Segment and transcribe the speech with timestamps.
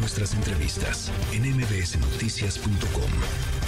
[0.00, 3.10] nuestras entrevistas en mbsnoticias.com.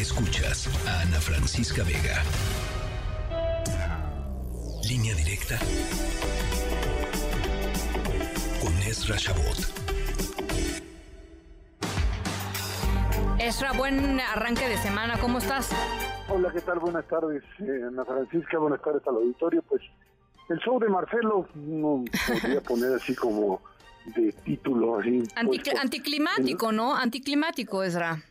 [0.01, 2.23] Escuchas a Ana Francisca Vega.
[4.89, 5.59] Línea directa
[8.63, 9.59] con Ezra Shabot.
[13.39, 15.71] Ezra, buen arranque de semana, ¿cómo estás?
[16.29, 16.79] Hola, ¿qué tal?
[16.79, 19.63] Buenas tardes, eh, Ana Francisca, buenas tardes al auditorio.
[19.69, 19.83] Pues
[20.49, 23.61] el show de Marcelo no podría poner así como
[24.07, 24.99] de título.
[24.99, 26.95] así Anticlimático, ¿no?
[26.97, 28.23] Anticlimático, Ezra.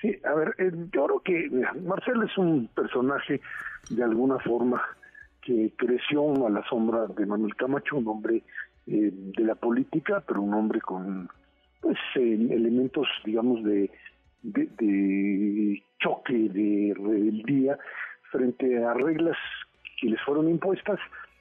[0.00, 1.50] Sí, a ver, eh, yo creo que
[1.82, 3.40] Marcelo es un personaje
[3.90, 4.80] de alguna forma
[5.42, 8.42] que creció a la sombra de Manuel Camacho, un hombre
[8.86, 11.28] eh, de la política, pero un hombre con
[11.80, 13.90] pues elementos, digamos, de,
[14.42, 17.78] de choque, de rebeldía
[18.30, 19.36] frente a reglas
[20.00, 20.98] que les fueron impuestas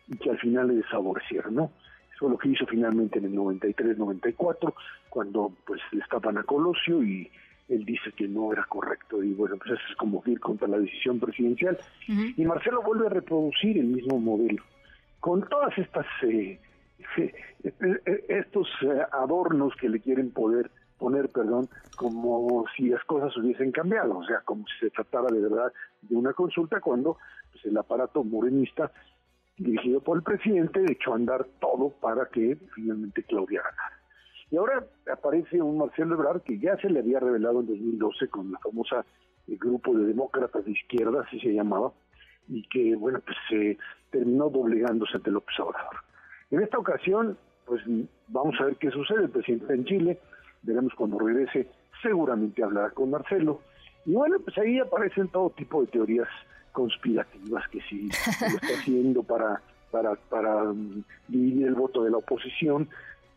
[0.08, 1.72] y que al final le desfavorecieron, ¿no?
[2.18, 4.74] Eso es lo que hizo finalmente en el 93-94,
[5.08, 7.30] cuando pues estaban a Colosio y
[7.70, 9.24] él dice que no era correcto.
[9.24, 11.78] Y bueno, pues eso es como ir contra la decisión presidencial.
[12.08, 14.64] Y Marcelo vuelve a reproducir el mismo modelo,
[15.20, 16.60] con todas estas eh,
[18.30, 24.18] estos eh, adornos que le quieren poder poner, perdón, como si las cosas hubiesen cambiado,
[24.18, 25.72] o sea, como si se tratara de verdad
[26.02, 27.18] de una consulta cuando
[27.52, 28.92] pues, el aparato morenista
[29.58, 33.98] dirigido por el presidente echó a andar todo para que finalmente Claudia ganara.
[34.50, 38.52] Y ahora aparece un Marcelo Ebrard que ya se le había revelado en 2012 con
[38.52, 39.06] la famosa
[39.48, 41.92] el eh, grupo de demócratas de izquierda, así se llamaba,
[42.48, 43.78] y que, bueno, pues se
[44.10, 45.98] terminó doblegándose ante López Obrador.
[46.52, 47.82] En esta ocasión, pues
[48.28, 49.24] vamos a ver qué sucede.
[49.24, 50.20] El presidente en Chile,
[50.64, 51.68] veremos cuando regrese,
[52.02, 53.62] seguramente hablará con Marcelo.
[54.08, 56.30] Y bueno, pues ahí aparecen todo tipo de teorías
[56.72, 58.08] conspirativas que si lo
[58.62, 62.88] está haciendo para, para, para mm, dividir el voto de la oposición.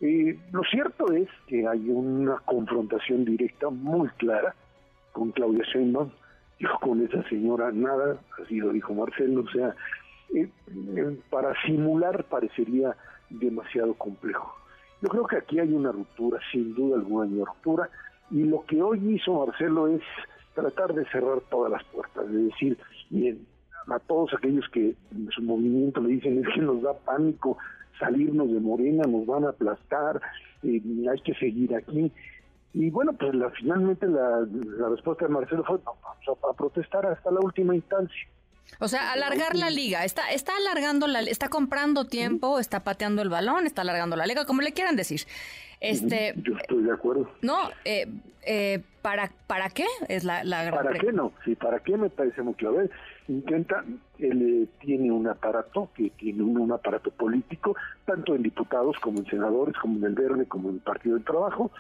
[0.00, 4.54] Eh, lo cierto es que hay una confrontación directa muy clara
[5.10, 6.10] con Claudia Sheinbaum.
[6.60, 9.74] Yo con esa señora nada, así lo dijo Marcelo, o sea,
[10.34, 10.48] eh,
[10.97, 12.97] eh, para simular parecería
[13.28, 14.54] demasiado complejo.
[15.03, 17.91] Yo creo que aquí hay una ruptura, sin duda alguna hay una ruptura,
[18.30, 20.03] y lo que hoy hizo Marcelo es
[20.55, 22.78] tratar de cerrar todas las puertas, de decir,
[23.09, 23.47] bien,
[23.88, 27.59] a todos aquellos que en su movimiento le dicen es que nos da pánico
[27.99, 30.21] salirnos de Morena, nos van a aplastar,
[30.62, 32.12] eh, hay que seguir aquí.
[32.72, 34.47] Y bueno, pues la, finalmente la,
[34.89, 38.28] respuesta de Marcelo fue, vamos a protestar hasta la última instancia.
[38.78, 43.28] O sea, alargar la liga, está, está alargando la, está comprando tiempo, está pateando el
[43.28, 45.22] balón, está alargando la liga, como le quieran decir.
[45.81, 47.28] Este, Yo estoy de acuerdo.
[47.43, 48.06] No, eh,
[48.47, 49.84] eh, ¿para, ¿para qué?
[50.09, 51.33] Es la, la ¿Para qué no?
[51.45, 52.83] Sí, ¿para qué me parece muy claro?
[53.28, 53.84] Intenta,
[54.19, 59.27] él eh, tiene un aparato, que tiene un, aparato político, tanto en diputados como en
[59.27, 61.71] senadores, como en el Verde, como en el Partido del Trabajo,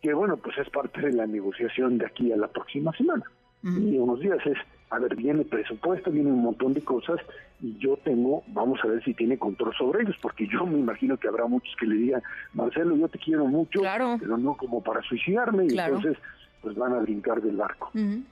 [0.00, 3.24] que bueno, pues es parte de la negociación de aquí a la próxima semana.
[3.62, 4.56] Y unos días es
[4.90, 7.20] a ver, viene presupuesto, viene un montón de cosas
[7.60, 11.16] y yo tengo, vamos a ver si tiene control sobre ellos, porque yo me imagino
[11.16, 12.22] que habrá muchos que le digan,
[12.54, 13.80] Marcelo, yo te quiero mucho,
[14.18, 16.16] pero no como para suicidarme, y entonces
[16.60, 17.90] pues van a brincar del barco.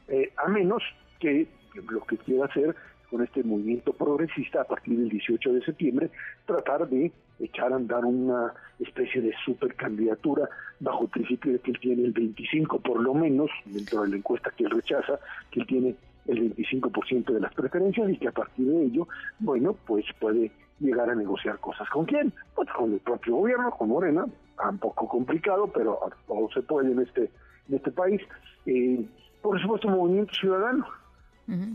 [0.09, 0.83] Eh, a menos
[1.21, 1.47] que
[1.91, 2.75] lo que quiera hacer
[3.09, 6.11] con este movimiento progresista a partir del 18 de septiembre,
[6.45, 10.49] tratar de echar a andar una especie de supercandidatura
[10.81, 14.17] bajo el principio de que él tiene el 25 por lo menos, dentro de la
[14.17, 15.19] encuesta que él rechaza,
[15.51, 15.95] que él tiene
[16.29, 19.09] el 25% de las preferencias y que a partir de ello,
[19.41, 21.89] bueno, pues puede llegar a negociar cosas.
[21.91, 22.33] ¿Con quién?
[22.55, 24.27] Pues con el propio gobierno, con Morena,
[24.69, 27.31] un poco complicado, pero todo se puede en este,
[27.69, 28.21] en este país.
[28.67, 29.05] Eh,
[29.43, 30.87] por supuesto, Movimiento Ciudadano,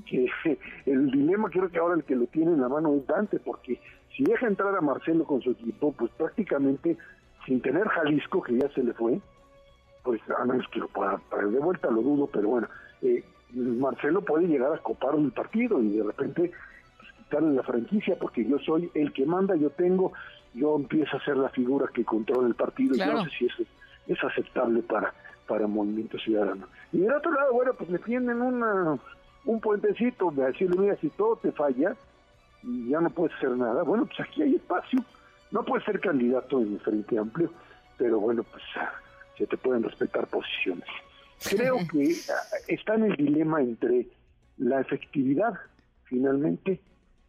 [0.05, 0.29] que
[0.85, 3.79] el dilema creo que ahora el que lo tiene en la mano es Dante, porque
[4.15, 6.97] si deja entrar a Marcelo con su equipo, pues prácticamente
[7.45, 9.19] sin tener Jalisco, que ya se le fue,
[10.03, 12.67] pues a menos que lo pueda traer de vuelta, lo dudo, pero bueno,
[13.01, 16.51] eh, Marcelo puede llegar a copar un partido y de repente
[16.97, 20.13] pues, quitarle la franquicia porque yo soy el que manda, yo tengo,
[20.53, 23.45] yo empiezo a ser la figura que controla el partido y yo no sé si
[23.45, 23.63] eso
[24.07, 25.13] es aceptable para
[25.47, 26.67] para Movimiento Ciudadano.
[26.91, 28.97] Y del otro lado, bueno, pues le tienen una,
[29.45, 31.95] un puentecito de decirle, mira, si todo te falla
[32.63, 35.03] y ya no puedes hacer nada, bueno, pues aquí hay espacio.
[35.51, 37.51] No puedes ser candidato en el Frente Amplio,
[37.97, 38.63] pero bueno, pues
[39.37, 40.87] se te pueden respetar posiciones.
[41.49, 44.07] Creo que ah, está en el dilema entre
[44.57, 45.53] la efectividad,
[46.05, 46.79] finalmente,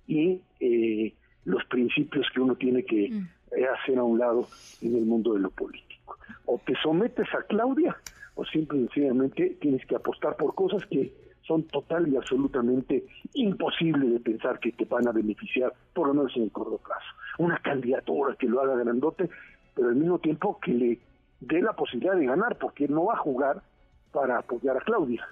[0.07, 1.15] y eh,
[1.45, 3.29] los principios que uno tiene que mm.
[3.57, 4.49] eh, hacer a un lado
[4.83, 6.19] en el mundo de lo político.
[6.47, 7.97] O te sometes a Claudia,
[8.35, 11.13] o simple y sencillamente tienes que apostar por cosas que
[11.43, 16.35] son total y absolutamente imposibles de pensar que te van a beneficiar, por lo menos
[16.37, 17.05] en el corto plazo.
[17.39, 19.29] Una candidatura que lo haga grandote,
[19.75, 20.99] pero al mismo tiempo que le
[21.41, 23.63] dé la posibilidad de ganar, porque no va a jugar
[24.15, 25.27] para apoyar a Claudia.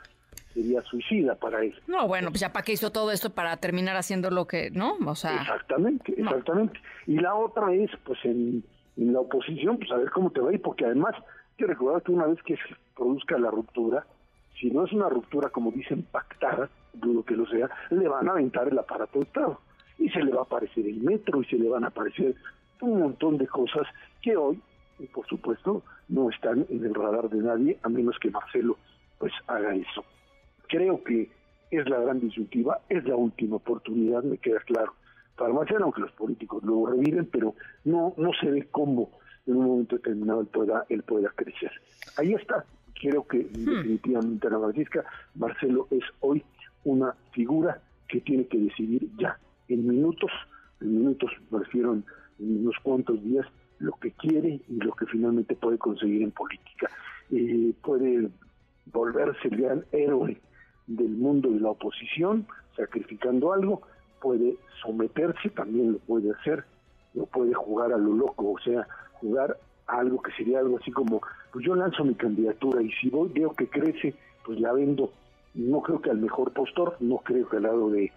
[0.53, 1.75] Sería suicida para él.
[1.87, 4.99] No, bueno, pues ya para qué hizo todo esto para terminar haciendo lo que, ¿no?
[5.07, 5.41] O sea.
[5.41, 6.79] Exactamente, exactamente.
[7.07, 8.63] Y la otra es, pues en,
[8.97, 12.03] la oposición, pues a ver cómo te va a ir, porque además, hay que recordar
[12.03, 14.05] que una vez que se produzca la ruptura,
[14.61, 18.33] si no es una ruptura, como dicen, pactada, dudo que lo sea, le van a
[18.33, 19.61] aventar el aparato de Estado.
[19.99, 22.35] Y se le va a aparecer el metro y se le van a aparecer
[22.81, 23.87] un montón de cosas
[24.21, 24.61] que hoy,
[25.15, 28.77] por supuesto, no están en el radar de nadie, a menos que Marcelo
[29.19, 30.05] pues haga eso.
[30.69, 31.31] Creo que
[31.71, 34.95] es la gran disyuntiva, es la última oportunidad, me queda claro,
[35.37, 37.55] para Marcelo, aunque los políticos luego reviven, pero
[37.85, 39.11] no, no se ve cómo
[39.47, 41.73] en un momento determinado él pueda, él pueda crecer.
[42.17, 42.65] Ahí está,
[43.01, 43.65] creo que hmm.
[43.65, 45.05] definitivamente la Francisca,
[45.35, 46.45] Marcelo es hoy
[46.85, 49.39] una figura que tiene que decidir ya,
[49.69, 50.31] en minutos,
[50.81, 52.05] en minutos me refiero en
[52.39, 53.47] unos cuantos días,
[53.83, 56.89] lo que quiere y lo que finalmente puede conseguir en política.
[57.31, 58.29] Eh, puede
[58.87, 60.41] volverse el gran héroe
[60.87, 62.47] del mundo de la oposición,
[62.77, 63.83] sacrificando algo,
[64.21, 66.65] puede someterse, también lo puede hacer,
[67.15, 70.91] no puede jugar a lo loco, o sea, jugar a algo que sería algo así
[70.93, 71.21] como,
[71.53, 74.15] pues yo lanzo mi candidatura y si voy, veo que crece,
[74.45, 75.13] pues la vendo.
[75.55, 78.11] No creo que al mejor postor, no creo que al lado de,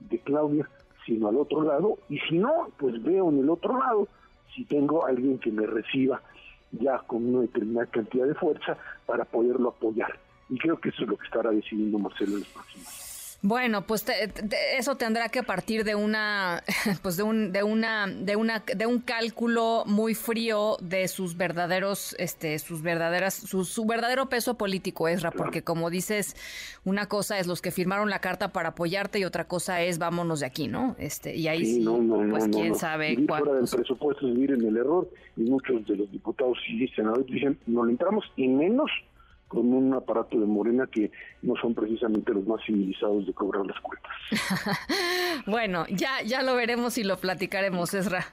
[0.00, 0.68] de Claudia,
[1.06, 4.08] sino al otro lado, y si no, pues veo en el otro lado
[4.54, 6.20] si tengo alguien que me reciba
[6.72, 8.76] ya con una determinada cantidad de fuerza
[9.06, 10.18] para poderlo apoyar.
[10.48, 13.09] Y creo que eso es lo que estará decidiendo Marcelo en los próximos
[13.42, 14.04] bueno, pues
[14.76, 16.62] eso tendrá que partir de una,
[17.02, 22.14] pues de un, de una, de una, de un cálculo muy frío de sus verdaderos,
[22.18, 26.36] este, sus verdaderas, su, su verdadero peso político, Esra, porque como dices,
[26.84, 30.40] una cosa es los que firmaron la carta para apoyarte y otra cosa es vámonos
[30.40, 30.94] de aquí, ¿no?
[30.98, 31.84] Este, y ahí sí,
[32.30, 35.96] pues quién sabe vivir fuera del presupuesto es vivir en el error y muchos de
[35.96, 38.90] los diputados y senadores dicen no le entramos y menos
[39.50, 41.10] con un aparato de Morena que
[41.42, 44.12] no son precisamente los más civilizados de cobrar las cuentas.
[45.46, 48.26] bueno, ya ya lo veremos y lo platicaremos, Esra.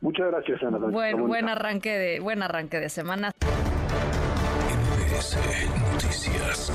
[0.00, 0.78] Muchas gracias, Ana.
[0.78, 3.32] Buen, buen arranque de buen arranque de semana.
[5.92, 6.72] Noticias.